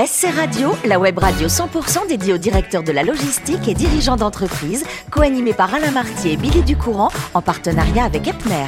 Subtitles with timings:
[0.00, 4.84] SC Radio, la web radio 100% dédiée aux directeurs de la logistique et dirigeants d'entreprise,
[5.10, 8.66] co-animée par Alain Martier et Billy Ducourant, en partenariat avec Epner.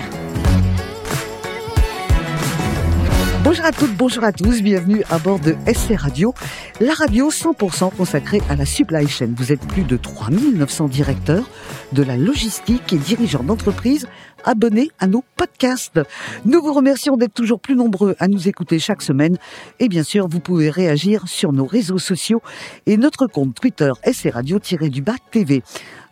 [3.45, 6.35] Bonjour à toutes, bonjour à tous, bienvenue à bord de SC Radio,
[6.81, 9.31] la radio 100% consacrée à la supply chain.
[9.37, 11.49] Vous êtes plus de 3900 directeurs
[11.93, 14.09] de la logistique et dirigeants d'entreprise
[14.45, 16.01] abonnés à nos podcasts.
[16.45, 19.37] Nous vous remercions d'être toujours plus nombreux à nous écouter chaque semaine.
[19.79, 22.43] Et bien sûr, vous pouvez réagir sur nos réseaux sociaux
[22.87, 25.63] et notre compte Twitter SC Radio-du-Bas TV.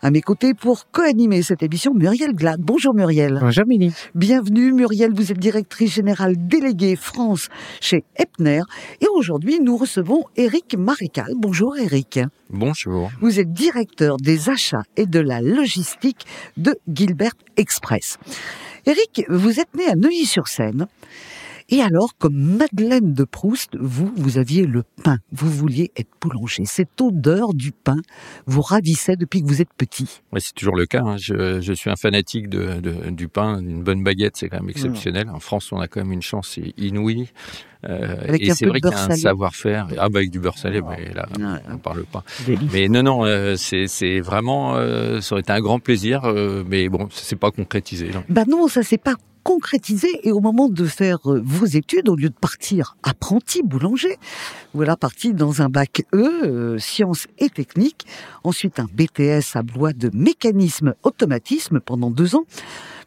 [0.00, 2.60] À mes côtés pour co-animer cette émission, Muriel Glad.
[2.60, 3.38] Bonjour Muriel.
[3.40, 3.92] Bonjour Mini.
[4.14, 7.48] Bienvenue Muriel, vous êtes directrice générale déléguée France
[7.80, 8.62] chez Epner.
[9.00, 11.32] Et aujourd'hui, nous recevons Eric Marécal.
[11.36, 12.20] Bonjour Eric.
[12.48, 13.10] Bonjour.
[13.20, 18.17] Vous êtes directeur des achats et de la logistique de Gilbert Express.
[18.86, 20.86] Eric, vous êtes né à Neuilly-sur-Seine.
[21.70, 25.18] Et alors, comme Madeleine de Proust, vous, vous aviez le pain.
[25.32, 26.64] Vous vouliez être boulanger.
[26.64, 27.98] Cette odeur du pain
[28.46, 30.22] vous ravissait depuis que vous êtes petit.
[30.32, 31.02] Oui, c'est toujours le cas.
[31.04, 31.16] Hein.
[31.18, 33.60] Je, je, suis un fanatique de, de, du pain.
[33.60, 35.28] Une bonne baguette, c'est quand même exceptionnel.
[35.28, 37.28] En France, on a quand même une chance inouïe.
[37.86, 39.88] Euh, et c'est vrai qu'il y a un savoir-faire.
[39.98, 41.60] Ah bah avec du beurre salé, mais là, ouais.
[41.70, 42.24] on parle pas.
[42.44, 42.72] Délice.
[42.72, 46.88] Mais non, non, euh, c'est vraiment, euh, ça aurait été un grand plaisir, euh, mais
[46.88, 48.10] bon, ça s'est pas concrétisé.
[48.12, 48.24] Non.
[48.28, 49.14] Bah non, ça s'est pas
[49.48, 54.18] concrétisé et au moment de faire euh, vos études, au lieu de partir apprenti boulanger,
[54.74, 58.04] voilà parti dans un bac E, euh, sciences et techniques,
[58.44, 62.44] ensuite un BTS à Blois de mécanisme automatisme pendant deux ans.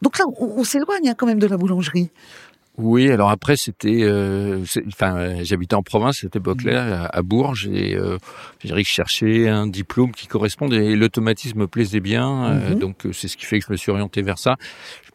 [0.02, 2.10] Donc là, on, on s'éloigne hein, quand même de la boulangerie.
[2.78, 7.22] Oui, alors après c'était, euh, enfin, euh, j'habitais en province à cette époque-là, à, à
[7.22, 8.18] Bourges, et euh,
[8.60, 12.60] je dirais que je cherchais un diplôme qui corresponde et l'automatisme me plaisait bien, mm
[12.60, 12.80] -hmm.
[12.80, 14.56] donc c'est ce qui fait que je me suis orienté vers ça.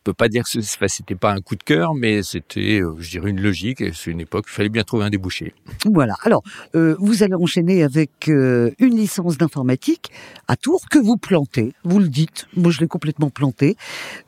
[0.06, 0.60] Je peux pas dire que
[0.96, 3.80] c'était pas un coup de cœur, mais c'était, je dirais, une logique.
[3.80, 5.52] Et c'est une époque, il fallait bien trouver un débouché.
[5.84, 6.14] Voilà.
[6.22, 6.44] Alors,
[6.76, 10.12] euh, vous allez enchaîner avec euh, une licence d'informatique
[10.46, 11.72] à Tours que vous plantez.
[11.82, 12.46] Vous le dites.
[12.54, 13.76] Moi, je l'ai complètement planté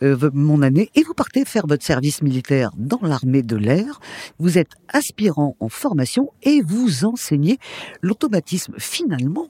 [0.02, 4.00] euh, mon année, et vous partez faire votre service militaire dans l'armée de l'air.
[4.38, 7.58] Vous êtes aspirant en formation et vous enseignez
[8.02, 8.74] l'automatisme.
[8.78, 9.48] Finalement.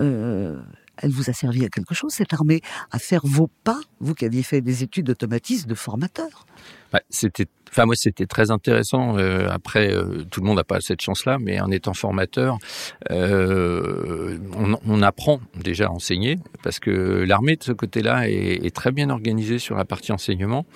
[0.00, 0.60] Euh,
[1.02, 2.60] elle vous a servi à quelque chose, cette armée,
[2.90, 6.44] à faire vos pas, vous qui aviez fait des études d'automatisme de formateur?
[6.92, 9.16] Bah, C'était Enfin, moi, c'était très intéressant.
[9.16, 12.58] Euh, après, euh, tout le monde n'a pas cette chance-là, mais en étant formateur,
[13.10, 18.74] euh, on, on, apprend déjà à enseigner, parce que l'armée, de ce côté-là, est, est,
[18.74, 20.66] très bien organisée sur la partie enseignement,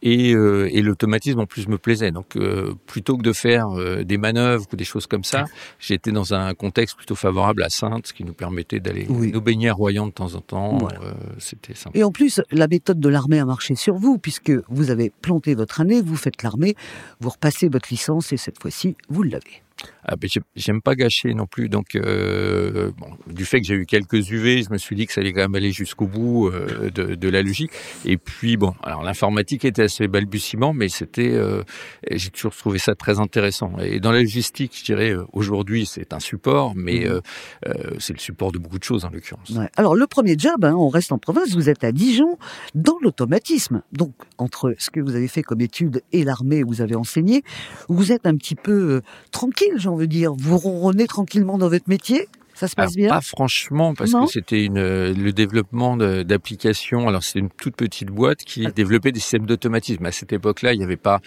[0.00, 2.12] et, et l'automatisme, en plus, me plaisait.
[2.12, 2.38] Donc,
[2.86, 3.70] plutôt que de faire
[4.04, 5.46] des manœuvres ou des choses comme ça,
[5.80, 9.32] j'étais dans un contexte plutôt favorable à Sainte, ce qui nous permettait d'aller oui.
[9.32, 10.78] nous baigner à Royan de temps en temps.
[10.78, 11.00] Voilà.
[11.38, 11.98] c'était sympa.
[11.98, 15.54] Et en plus, la méthode de l'armée a marché sur vous, puisque vous avez planté
[15.54, 16.74] votre année, vous faites l'armée,
[17.20, 19.62] vous repassez votre licence, et cette fois-ci, vous l'avez.
[20.04, 20.14] Ah,
[20.56, 21.68] j'aime pas gâcher non plus.
[21.68, 25.12] Donc, euh, bon, du fait que j'ai eu quelques UV, je me suis dit que
[25.12, 27.72] ça allait quand même aller jusqu'au bout euh, de, de, la logique.
[28.06, 31.62] Et puis, bon, alors l'informatique était assez balbutiement, mais c'était, euh,
[32.10, 33.72] j'ai toujours trouvé ça très intéressant.
[33.80, 37.20] Et dans la logistique, je dirais, aujourd'hui, c'est un support, mais mmh.
[37.98, 39.50] c'est le support de beaucoup de choses en l'occurrence.
[39.50, 39.68] Ouais.
[39.76, 42.38] Alors, le premier job, hein, on reste en province, vous êtes à Dijon,
[42.74, 43.82] dans l'automatisme.
[43.92, 47.42] Donc, entre ce que vous avez fait comme étude et l'armée où vous avez enseigné,
[47.88, 49.02] vous êtes un petit peu
[49.32, 50.34] tranquille j'ai envie de dire.
[50.36, 53.08] Vous ronronnez tranquillement dans votre métier ça se passe alors, bien?
[53.08, 54.26] Pas franchement, parce non?
[54.26, 57.08] que c'était une le développement d'applications.
[57.08, 58.70] Alors c'était une toute petite boîte qui ah.
[58.70, 60.04] développait des systèmes d'automatisme.
[60.04, 61.20] À cette époque-là, il n'y avait pas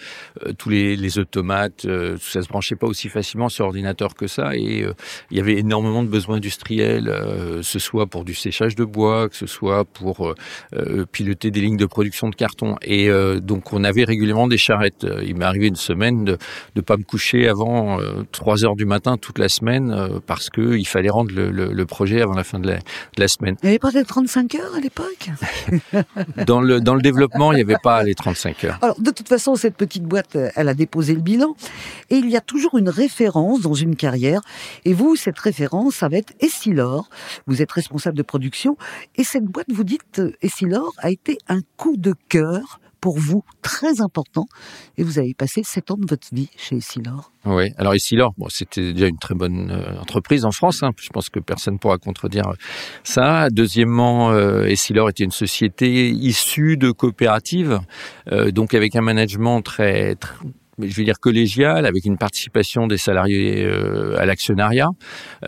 [0.46, 4.26] euh, tous les, les automates, euh, ça se branchait pas aussi facilement sur ordinateur que
[4.26, 4.92] ça, et euh,
[5.30, 9.28] il y avait énormément de besoins industriels, euh, ce soit pour du séchage de bois,
[9.28, 10.34] que ce soit pour
[10.74, 12.76] euh, piloter des lignes de production de carton.
[12.82, 13.10] Et
[13.40, 15.06] donc on avait régulièrement des charrettes.
[15.24, 16.38] Il m'est arrivé une semaine de
[16.76, 17.98] ne pas me coucher avant
[18.32, 21.86] 3 heures du matin toute la semaine parce que il fallait rendre le, le, le,
[21.86, 22.82] projet avant la fin de la, de
[23.18, 23.56] la semaine.
[23.62, 25.30] Il n'y avait pas les 35 heures à l'époque?
[26.46, 28.78] Dans, le, dans le développement, il n'y avait pas les 35 heures.
[28.82, 31.54] Alors, de toute façon, cette petite boîte, elle a déposé le bilan.
[32.10, 34.40] Et il y a toujours une référence dans une carrière.
[34.84, 37.08] Et vous, cette référence, ça va être Essilor.
[37.46, 38.76] Vous êtes responsable de production.
[39.16, 44.00] Et cette boîte, vous dites, Essilor a été un coup de cœur pour vous très
[44.00, 44.46] important
[44.96, 47.32] et vous avez passé sept ans de votre vie chez Essilor.
[47.44, 50.84] Oui, alors Essilor, bon, c'était déjà une très bonne euh, entreprise en France.
[50.84, 52.52] Hein, je pense que personne ne pourra contredire
[53.02, 53.50] ça.
[53.50, 57.80] Deuxièmement, euh, Essilor était une société issue de coopératives,
[58.30, 60.36] euh, donc avec un management très, très
[60.78, 64.88] je vais dire collégial, avec une participation des salariés euh, à l'actionnariat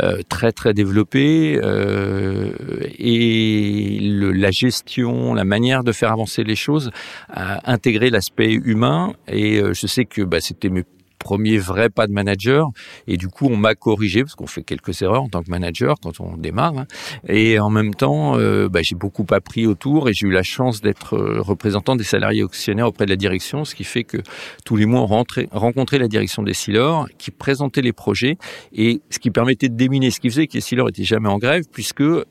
[0.02, 2.50] euh, très très développée euh,
[2.98, 6.90] et le, la gestion, la manière de faire avancer les choses
[7.28, 10.84] a intégré l'aspect humain et je sais que bah, c'était mes
[11.24, 12.68] premier vrai pas de manager.
[13.08, 15.96] Et du coup, on m'a corrigé parce qu'on fait quelques erreurs en tant que manager
[16.02, 16.78] quand on démarre.
[16.78, 16.86] Hein.
[17.28, 20.80] Et en même temps, euh, bah, j'ai beaucoup appris autour et j'ai eu la chance
[20.80, 24.18] d'être euh, représentant des salariés actionnaires auprès de la direction, ce qui fait que
[24.64, 28.36] tous les mois, on rentrait, rencontrait la direction des Silors qui présentait les projets
[28.74, 31.38] et ce qui permettait de déminer, ce qui faisait que les Silors n'étaient jamais en
[31.38, 32.24] grève puisque euh,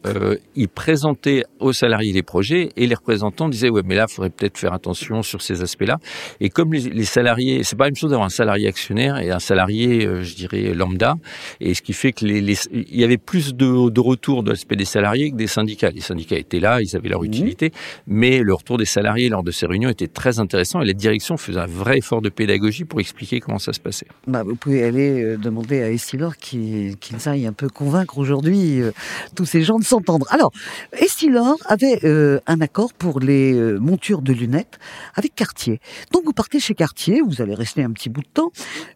[0.55, 4.29] ils présentaient aux salariés les projets et les représentants disaient ouais mais là, il faudrait
[4.29, 5.97] peut-être faire attention sur ces aspects-là.
[6.39, 9.39] Et comme les, salariés, c'est pas la même chose d'avoir un salarié actionnaire et un
[9.39, 11.15] salarié, euh, je dirais, lambda.
[11.61, 14.51] Et ce qui fait que les, les il y avait plus de, de retour de
[14.51, 15.89] l'aspect des salariés que des syndicats.
[15.89, 17.25] Les syndicats étaient là, ils avaient leur mmh.
[17.25, 17.71] utilité,
[18.07, 21.37] mais le retour des salariés lors de ces réunions était très intéressant et la direction
[21.37, 24.07] faisait un vrai effort de pédagogie pour expliquer comment ça se passait.
[24.27, 28.81] Bah, vous pouvez aller euh, demander à Essilor qu'ils qu aillent un peu convaincre aujourd'hui
[28.81, 28.91] euh,
[29.35, 30.25] tous ces gens de s'entendre.
[30.29, 30.51] Alors,
[30.93, 32.01] Essilor avait
[32.47, 34.79] un accord pour les montures de lunettes
[35.15, 35.79] avec Cartier.
[36.11, 38.51] Donc vous partez chez Cartier, vous allez rester un petit bout de temps.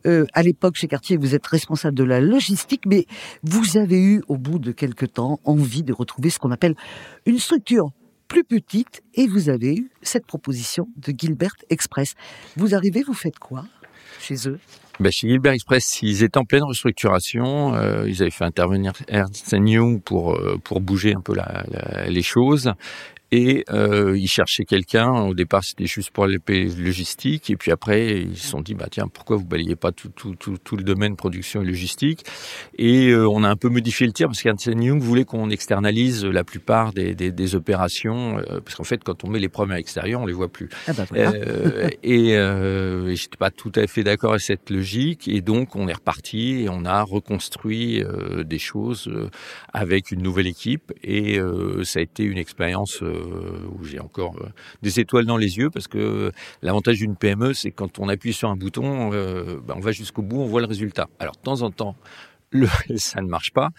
[0.06, 3.06] Euh, à l'époque, chez Cartier, vous êtes responsable de la logistique, mais
[3.44, 6.76] vous avez eu, au bout de quelques temps, envie de retrouver ce qu'on appelle
[7.26, 7.92] une structure
[8.28, 12.14] plus petite, et vous avez eu cette proposition de Gilbert Express.
[12.58, 13.66] Vous arrivez, vous faites quoi
[14.20, 14.60] chez eux?
[15.00, 17.76] Ben chez Gilbert Express, ils étaient en pleine restructuration.
[17.76, 21.36] Euh, ils avaient fait intervenir Ernst Young pour euh, pour bouger un peu
[22.08, 22.74] les choses.
[23.32, 25.12] Et euh, ils cherchaient quelqu'un.
[25.12, 27.50] Au départ, c'était juste pour les logistique.
[27.50, 30.36] Et puis après, ils se sont dit, bah tiens, pourquoi vous balayez pas tout, tout,
[30.36, 32.24] tout, tout le domaine production et logistique?
[32.78, 36.24] Et euh, on a un peu modifié le tir parce qu'Ernst Young voulait qu'on externalise
[36.26, 38.38] la plupart des, des, des opérations.
[38.38, 40.70] Euh, parce qu'en fait, quand on met les problèmes à l'extérieur, on les voit plus.
[40.88, 41.32] Ah bah voilà.
[41.32, 45.28] Euh, et euh, j'étais pas tout à fait d'accord avec cette logique.
[45.28, 48.04] Et donc, on est reparti et on a reconstruit
[48.46, 49.12] des choses
[49.74, 50.94] avec une nouvelle équipe.
[51.04, 51.40] Et
[51.84, 54.50] ça a été une expérience euh, où j'ai encore euh,
[54.82, 56.32] des étoiles dans les yeux parce que euh,
[56.62, 60.42] l'avantage d'une PME, c'est quand on appuie sur un bouton, ben, on va jusqu'au bout,
[60.42, 61.08] on voit le résultat.
[61.20, 61.96] Alors de temps en temps,
[62.52, 62.68] le,
[62.98, 63.70] ça ne marche pas.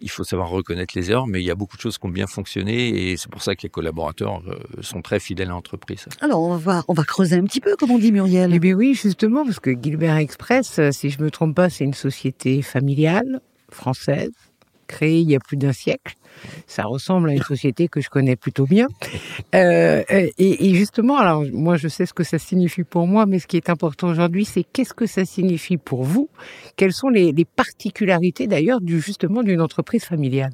[0.00, 2.10] Il faut savoir reconnaître les erreurs, mais il y a beaucoup de choses qui ont
[2.10, 4.42] bien fonctionné et c'est pour ça que les collaborateurs
[4.80, 6.06] sont très fidèles à l'entreprise.
[6.20, 8.52] Alors on va on va creuser un petit peu, comme on dit Muriel.
[8.52, 11.94] Eh bien oui, justement, parce que Gilbert Express, si je me trompe pas, c'est une
[11.94, 13.40] société familiale
[13.70, 14.32] française
[14.86, 16.14] créée il y a plus d'un siècle.
[16.66, 18.86] Ça ressemble à une société que je connais plutôt bien.
[19.54, 23.38] Euh, et, et, justement, alors moi je sais ce que ça signifie pour moi, mais
[23.38, 26.28] ce qui est important aujourd'hui, c'est qu'est-ce que ça signifie pour vous?
[26.76, 30.52] Quelles sont les, les particularités d'ailleurs du justement d'une entreprise familiale?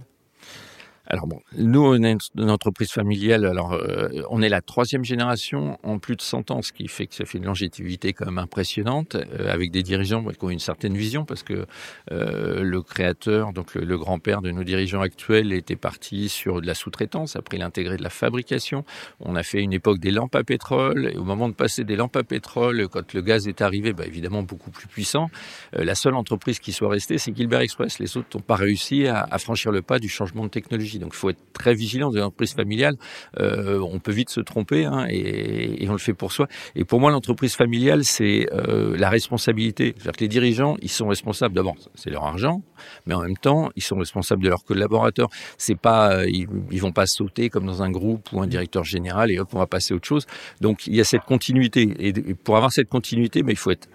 [1.07, 3.45] Alors bon, nous, on est une entreprise familiale.
[3.45, 7.07] Alors, euh, on est la troisième génération en plus de 100 ans, ce qui fait
[7.07, 10.61] que ça fait une longévité quand même impressionnante, euh, avec des dirigeants qui ont une
[10.61, 11.67] certaine vision, parce que
[12.13, 16.75] euh, le créateur, donc le, grand-père de nos dirigeants actuels, était parti sur de la
[16.75, 17.35] sous-traitance.
[17.35, 18.85] Après, il a intégré de la fabrication.
[19.21, 21.11] On a fait une époque des lampes à pétrole.
[21.13, 24.07] Et au moment de passer des lampes à pétrole, quand le gaz est arrivé, bah,
[24.07, 25.31] évidemment beaucoup plus puissant,
[25.73, 27.99] la seule entreprise qui soit restée, c'est Gilbert Express.
[27.99, 30.92] Les autres n'ont pas réussi à franchir le pas du changement de technologie.
[30.99, 32.97] Donc il faut être très vigilant dans une entreprise familiale.
[33.41, 36.49] Euh, on peut vite se tromper hein, et, et, on le fait pour soi.
[36.75, 39.95] Et pour moi, l'entreprise familiale, c'est euh, la responsabilité.
[39.97, 42.63] C'est-à-dire que les dirigeants, ils sont responsables d'abord, c'est leur argent,
[43.07, 45.29] mais en même temps, ils sont responsables de leurs collaborateurs.
[45.59, 48.85] C'est pas, euh, ils, ils vont pas sauter comme dans un groupe ou un directeur
[48.85, 50.27] général et hop, on va passer à autre chose.
[50.61, 51.95] Donc il y a cette continuité.
[51.99, 53.89] Et pour avoir cette continuité, mais il faut être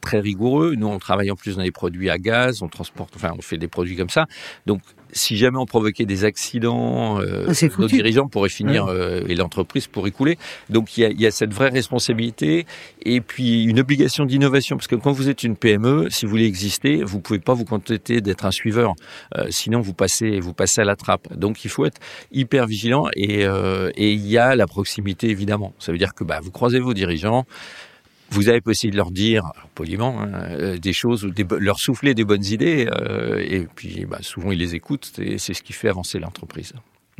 [0.00, 0.74] très rigoureux.
[0.76, 3.58] Nous, on travaille en plus dans des produits à gaz, on transporte, enfin, on fait
[3.58, 4.26] des produits comme ça.
[4.66, 4.80] Donc,
[5.12, 9.86] si jamais on provoquait des accidents, euh, ah, nos dirigeants pourraient finir euh, et l'entreprise
[9.86, 10.38] pourrait couler.
[10.68, 12.66] Donc il y, a, il y, a, cette vraie responsabilité
[13.02, 16.46] et puis une obligation d'innovation parce que quand vous êtes une PME, si vous voulez
[16.46, 18.94] exister, vous pouvez pas vous contenter d'être un suiveur,
[19.36, 21.32] euh, sinon vous passez vous passez à la trappe.
[21.36, 22.00] Donc il faut être
[22.32, 25.72] hyper vigilant et, euh, et il y a la proximité évidemment.
[25.78, 27.46] Ça veut dire que bah, vous croisez vos dirigeants.
[28.30, 32.24] Vous avez possible de leur dire, poliment, hein, euh, des choses, des, leur souffler des
[32.24, 35.88] bonnes idées, euh, et puis bah, souvent ils les écoutent, et c'est ce qui fait
[35.88, 36.72] avancer l'entreprise.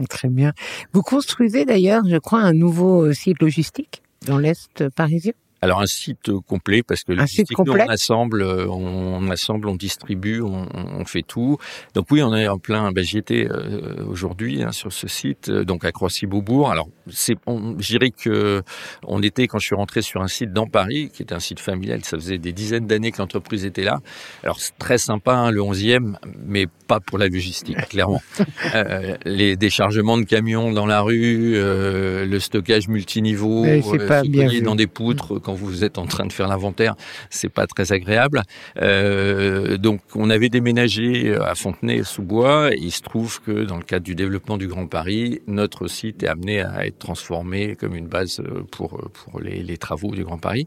[0.08, 0.52] Très bien.
[0.92, 5.32] Vous construisez d'ailleurs, je crois, un nouveau euh, site logistique dans l'Est parisien?
[5.62, 10.40] Alors un site complet parce que le site on assemble, euh, on, assemble, on distribue,
[10.40, 11.58] on, on, fait tout.
[11.94, 12.92] Donc oui, on est en plein.
[12.92, 16.70] Ben, J'y étais euh, aujourd'hui hein, sur ce site, euh, donc à Croissy-Beaubourg.
[16.70, 18.62] Alors c'est, je dirais que
[19.06, 21.60] on était quand je suis rentré sur un site dans Paris, qui était un site
[21.60, 22.04] familial.
[22.04, 24.00] Ça faisait des dizaines d'années que l'entreprise était là.
[24.42, 28.22] Alors c'est très sympa hein, le 11e, mais pas pour la logistique, clairement.
[28.74, 33.66] euh, les déchargements de camions dans la rue, le stockage multiniveau,
[34.08, 36.94] pas bien dans des poutres vous êtes en train de faire l'inventaire,
[37.30, 38.42] c'est pas très agréable.
[38.80, 42.70] Euh, donc on avait déménagé à Fontenay-sous-Bois.
[42.76, 46.28] Il se trouve que dans le cadre du développement du Grand Paris, notre site est
[46.28, 50.66] amené à être transformé comme une base pour pour les, travaux du Grand Paris.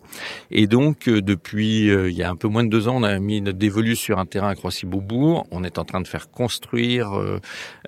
[0.52, 3.42] Et donc depuis il y a un peu moins de deux ans, on a mis
[3.42, 5.46] notre dévolu sur un terrain à Croissy-Beaubourg.
[5.52, 7.12] On est en train de faire construire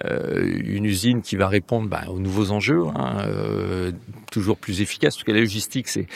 [0.04, 3.92] une usine qui va répondre bah, aux nouveaux enjeux, hein, euh,
[4.32, 6.08] toujours plus efficace, parce que la logistique, c'est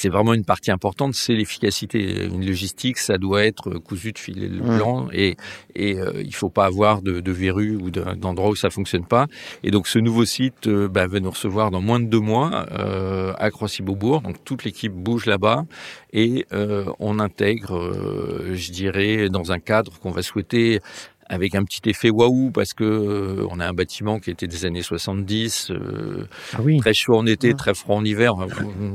[0.00, 2.24] c'est vraiment une partie importante, c'est l'efficacité.
[2.24, 5.36] Une logistique, ça doit être cousu de fil blanc et,
[5.74, 9.26] et euh, il faut pas avoir de, de verrues ou d'endroits où ça fonctionne pas.
[9.62, 12.64] Et donc ce nouveau site euh, bah, va nous recevoir dans moins de deux mois
[12.72, 14.22] euh, à Croissy-Beaubourg.
[14.22, 15.66] Donc toute l'équipe bouge là-bas
[16.14, 17.92] et euh, on intègre,
[18.54, 20.80] je dirais, dans un cadre qu'on va souhaiter
[21.30, 24.64] avec un petit effet waouh parce que euh, on a un bâtiment qui était des
[24.66, 28.34] années 70, euh, ah très chaud en été, très froid en hiver,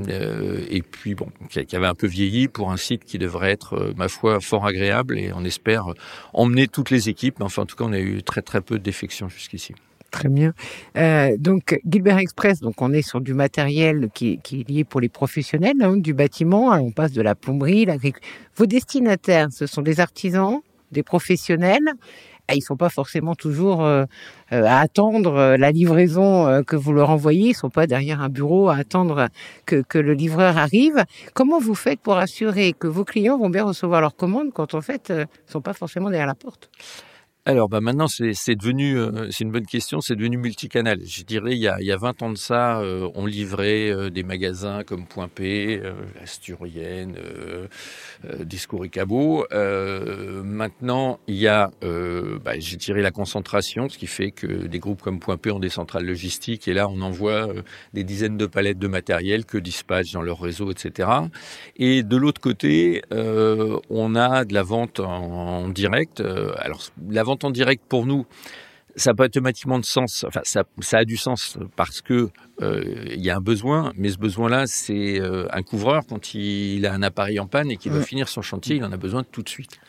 [0.10, 3.94] euh, et puis bon, qui avait un peu vieilli pour un site qui devrait être,
[3.96, 5.86] ma foi, fort agréable et on espère
[6.34, 7.38] emmener toutes les équipes.
[7.40, 9.74] Enfin, en tout cas, on a eu très très peu de défections jusqu'ici.
[10.16, 10.54] Très bien.
[10.98, 15.02] Euh, donc Gilbert Express, donc on est sur du matériel qui, qui est lié pour
[15.02, 16.70] les professionnels hein, du bâtiment.
[16.70, 18.30] on passe de la plomberie, l'agriculture.
[18.56, 20.62] Vos destinataires, ce sont des artisans,
[20.92, 21.96] des professionnels,
[22.54, 24.06] ils sont pas forcément toujours euh,
[24.52, 27.50] euh, à attendre euh, la livraison que vous leur envoyez.
[27.50, 29.30] Ils sont pas derrière un bureau à attendre
[29.66, 31.04] que, que le livreur arrive.
[31.34, 34.82] Comment vous faites pour assurer que vos clients vont bien recevoir leurs commandes quand en
[34.82, 36.70] fait ils sont pas forcément derrière la porte?
[37.48, 41.02] Alors bah maintenant c'est devenu euh, c'est une bonne question c'est devenu multicanal.
[41.06, 43.92] Je dirais il y a il y a 20 ans de ça euh, on livrait
[43.92, 45.80] euh, des magasins comme Point P
[46.24, 47.16] Asturienne
[48.40, 49.46] Discours et Cabot.
[50.44, 55.04] Maintenant il y a bah, j'ai tiré la concentration ce qui fait que des groupes
[55.04, 57.48] comme Point P ont des centrales logistiques et là on envoie
[57.94, 61.10] des dizaines de palettes de matériel que dispatchent dans leur réseau etc
[61.78, 66.22] et de l'autre côté on a de la vente en, en direct.
[66.58, 68.26] Alors la vente en direct pour nous,
[68.96, 70.24] ça n'a pas automatiquement de sens.
[70.28, 72.30] Enfin, ça, ça a du sens parce que
[72.62, 76.86] euh, il y a un besoin, mais ce besoin-là, c'est euh, un couvreur quand il,
[76.86, 79.24] a un appareil en panne et qu'il veut finir son chantier, il en a besoin
[79.24, 79.80] tout de suite.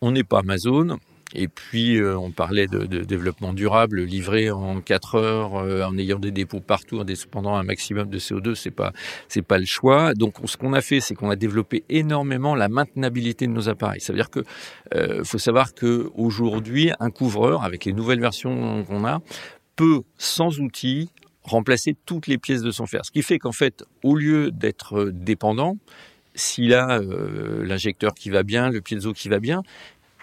[0.00, 0.98] On n'est pas Amazon,
[1.32, 6.18] et puis, euh, on parlait de, développement durable, livré en 4 heures, euh, en ayant
[6.18, 8.92] des dépôts partout, en dépendant un maximum de CO2, c'est pas,
[9.28, 10.14] c'est pas le choix.
[10.14, 14.00] Donc, ce qu'on a fait, c'est qu'on a développé énormément la maintenabilité de nos appareils.
[14.00, 14.44] Ça veut dire que,
[14.94, 19.20] euh, faut savoir que aujourd'hui, un couvreur, avec les nouvelles versions qu'on a,
[19.74, 21.10] peut, sans outils,
[21.42, 23.04] remplacer toutes les pièces de son fer.
[23.04, 25.76] Ce qui fait qu'en fait, au lieu d'être dépendant,
[26.36, 27.00] s'il a
[27.62, 29.62] l'injecteur qui va bien, le piezo qui va bien,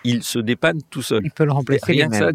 [0.03, 1.21] il se dépanne tout seul.
[1.23, 1.91] Il peut le remplacer.
[1.91, 2.31] Rien que ça,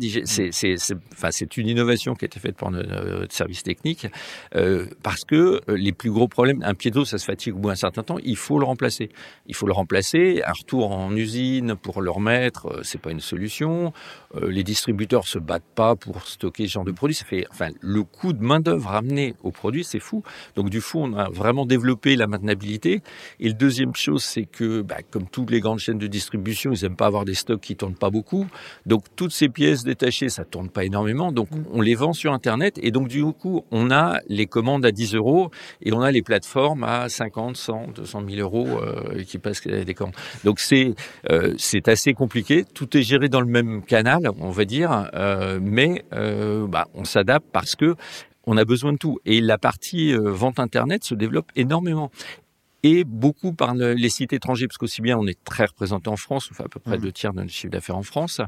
[1.30, 4.06] c'est, une innovation qui a été faite par notre service technique,
[4.54, 7.68] euh, parce que euh, les plus gros problèmes, un d'eau, ça se fatigue au bout
[7.68, 9.11] d'un certain temps, il faut le remplacer.
[9.46, 13.20] Il faut le remplacer, un retour en usine pour le remettre, euh, c'est pas une
[13.20, 13.92] solution.
[14.35, 16.94] Euh, les distributeurs se battent pas pour stocker ce genre de.
[17.12, 20.23] Ça fait, enfin, le coût de main d'œuvre ramené au produit, c'est fou.
[20.56, 23.02] Donc du coup, on a vraiment développé la maintenabilité.
[23.38, 26.85] Et le deuxième chose, c'est que, bah, comme toutes les grandes chaînes de distribution, ils
[26.85, 28.47] aiment pas avoir des stocks qui tournent pas beaucoup.
[28.87, 31.33] Donc toutes ces pièces détachées, ça tourne pas énormément.
[31.33, 31.65] Donc mm.
[31.73, 32.79] on les vend sur Internet.
[32.83, 35.51] Et donc du coup, on a les commandes à 10 euros
[35.83, 39.95] et on a les plateformes à 50, 100, 200 000 euros euh, qui passent des
[39.95, 40.15] commandes.
[40.45, 40.95] Donc c'est
[41.31, 42.65] euh, c'est assez compliqué.
[42.75, 47.47] Tout est géré dans le même canal, on va dire, euh, mais bah, on s'adapte
[47.53, 47.97] parce que
[48.47, 49.19] on a besoin de tout.
[49.27, 52.11] Et la partie euh, vente Internet se développe énormément
[52.87, 56.49] et beaucoup par les sites étrangers, parce qu'aussi bien on est très représenté en France,
[56.52, 57.00] on fait à peu près mmh.
[57.00, 58.40] deux tiers de notre chiffre d'affaires en France,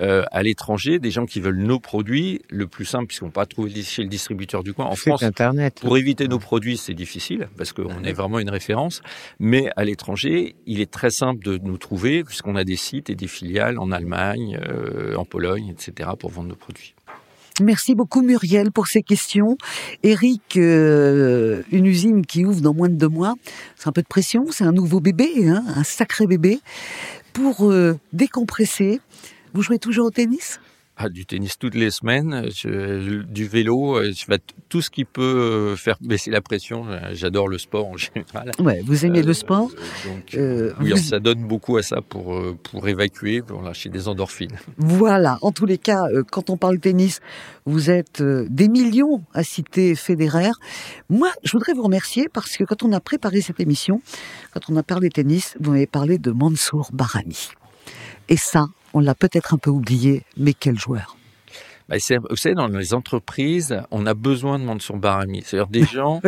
[0.00, 3.40] euh, à l'étranger, des gens qui veulent nos produits, le plus simple, puisqu'on ne peut
[3.40, 4.84] pas trouver chez le distributeur du coin.
[4.84, 5.80] En France, Internet.
[5.80, 9.00] pour éviter nos produits, c'est difficile, parce qu'on est vraiment une référence,
[9.38, 13.14] mais à l'étranger, il est très simple de nous trouver, puisqu'on a des sites et
[13.14, 16.94] des filiales en Allemagne, euh, en Pologne, etc., pour vendre nos produits.
[17.60, 19.58] Merci beaucoup Muriel pour ces questions.
[20.02, 23.34] Eric, euh, une usine qui ouvre dans moins de deux mois,
[23.76, 26.60] c'est un peu de pression, c'est un nouveau bébé, hein, un sacré bébé.
[27.32, 29.00] Pour euh, décompresser,
[29.54, 30.60] vous jouez toujours au tennis?
[31.00, 32.48] Ah, du tennis toutes les semaines,
[33.30, 36.86] du vélo, euh, je fais tout ce qui peut euh, faire baisser la pression.
[37.12, 38.50] J'adore le sport en général.
[38.58, 39.70] Ouais, vous aimez le sport?
[40.34, 44.58] Euh, donc, Oui, ça donne beaucoup à ça pour pour évacuer, pour lâcher des endorphines.
[44.76, 45.38] Voilà.
[45.40, 46.02] En tous les cas,
[46.32, 47.20] quand on parle tennis,
[47.64, 50.50] vous êtes des millions à citer Federer.
[51.08, 54.02] Moi, je voudrais vous remercier parce que quand on a préparé cette émission,
[54.52, 57.50] quand on a parlé tennis, vous m'avez parlé de Mansour Barami.
[58.28, 61.16] Et ça, on l'a peut-être un peu oublié, mais quel joueur
[61.88, 61.96] bah,
[62.30, 65.42] Vous savez, dans les entreprises, on a besoin de monde sur Barami.
[65.44, 66.20] C'est-à-dire des gens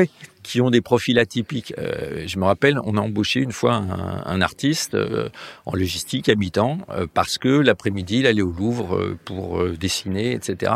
[0.42, 1.74] qui ont des profils atypiques.
[1.78, 5.28] Euh, je me rappelle, on a embauché une fois un, un artiste euh,
[5.66, 10.72] en logistique habitant euh, parce que l'après-midi, il allait au Louvre pour dessiner, etc.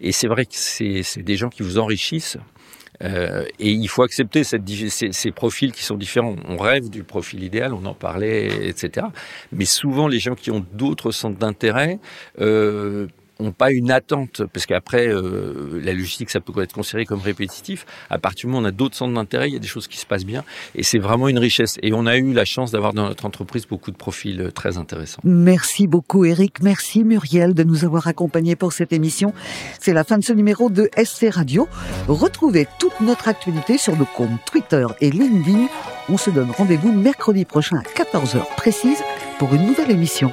[0.00, 2.38] Et c'est vrai que c'est des gens qui vous enrichissent.
[3.04, 4.60] Euh, et il faut accepter ces,
[5.12, 6.36] ces, profils qui sont différents.
[6.48, 9.06] On rêve du profil idéal, on en parlait, etc.
[9.52, 11.98] Mais souvent, les gens qui ont d'autres centres d'intérêt
[12.40, 13.06] euh,
[13.38, 17.86] ont pas une attente, parce qu'après, euh, la logistique, ça peut être considéré comme répétitif.
[18.10, 19.86] À partir du moment où on a d'autres centres d'intérêt, il y a des choses
[19.86, 21.78] qui se passent bien, et c'est vraiment une richesse.
[21.82, 24.76] Et on a eu la chance d'avoir dans notre entreprise beaucoup de profils euh, très
[24.76, 25.20] intéressants.
[25.24, 26.60] Merci beaucoup, Eric.
[26.62, 29.32] Merci, Muriel, de nous avoir accompagnés pour cette émission.
[29.80, 31.68] C'est la fin de ce numéro de SC Radio.
[32.08, 35.68] Retrouvez toute notre actualité sur nos comptes Twitter et LinkedIn.
[36.08, 39.02] On se donne rendez-vous mercredi prochain à 14h précise
[39.38, 40.32] pour une nouvelle émission.